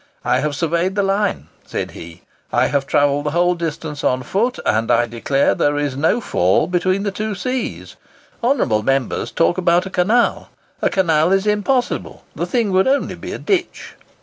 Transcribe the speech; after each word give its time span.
"I 0.25 0.39
have 0.39 0.55
surveyed 0.55 0.95
the 0.95 1.03
line," 1.03 1.45
said 1.63 1.91
he, 1.91 2.23
"I 2.51 2.65
have 2.69 2.87
travelled 2.87 3.27
the 3.27 3.37
whole 3.37 3.53
distance 3.53 4.03
on 4.03 4.23
foot, 4.23 4.57
and 4.65 4.89
I 4.89 5.05
declare 5.05 5.53
there 5.53 5.77
is 5.77 5.95
no 5.95 6.19
fall 6.19 6.65
between 6.65 7.03
the 7.03 7.11
two 7.11 7.35
seas. 7.35 7.97
Honourable 8.43 8.81
members 8.81 9.29
talk 9.29 9.59
about 9.59 9.85
a 9.85 9.91
canal. 9.91 10.49
A 10.81 10.89
canal 10.89 11.31
is 11.31 11.45
impossible—the 11.45 12.47
thing 12.47 12.71
would 12.71 12.87
only 12.87 13.13
be 13.13 13.31
a 13.31 13.37
ditch." 13.37 13.93